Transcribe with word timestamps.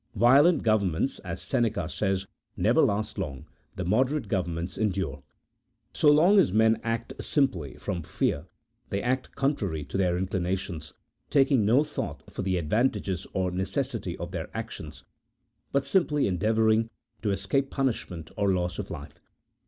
Violent 0.15 0.63
governments, 0.63 1.19
as 1.19 1.43
Seneca 1.43 1.87
says, 1.87 2.25
never 2.57 2.81
last 2.81 3.19
long; 3.19 3.45
the 3.75 3.85
moderate 3.85 4.29
governments 4.29 4.75
endure. 4.75 5.21
So 5.93 6.09
long 6.09 6.39
as 6.39 6.51
men 6.51 6.81
act 6.83 7.13
simply 7.23 7.75
from 7.75 8.01
fear 8.01 8.47
they 8.89 8.99
act 8.99 9.35
contrary 9.35 9.83
to 9.83 9.97
their 9.99 10.17
inclinations, 10.17 10.95
taking 11.29 11.65
no 11.67 11.83
thoug 11.83 12.23
at 12.25 12.33
for 12.33 12.41
the 12.41 12.57
advantages 12.57 13.27
or 13.33 13.51
necessity 13.51 14.17
of 14.17 14.31
their 14.31 14.49
actions, 14.57 15.03
but 15.71 15.85
simply 15.85 16.25
endeavouring 16.25 16.89
to 17.21 17.29
escape 17.29 17.69
punishment 17.69 18.31
or 18.35 18.51
loss 18.51 18.79
of 18.79 18.89
life. 18.89 19.19